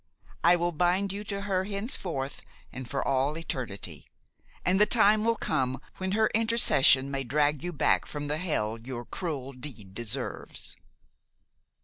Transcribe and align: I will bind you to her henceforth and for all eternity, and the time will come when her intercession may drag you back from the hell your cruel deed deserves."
I 0.43 0.55
will 0.55 0.71
bind 0.71 1.13
you 1.13 1.23
to 1.25 1.41
her 1.41 1.65
henceforth 1.65 2.41
and 2.73 2.89
for 2.89 3.07
all 3.07 3.37
eternity, 3.37 4.07
and 4.65 4.81
the 4.81 4.87
time 4.87 5.23
will 5.23 5.35
come 5.35 5.79
when 5.97 6.13
her 6.13 6.31
intercession 6.33 7.11
may 7.11 7.23
drag 7.23 7.61
you 7.63 7.71
back 7.71 8.07
from 8.07 8.25
the 8.27 8.39
hell 8.39 8.79
your 8.79 9.05
cruel 9.05 9.53
deed 9.53 9.93
deserves." 9.93 10.75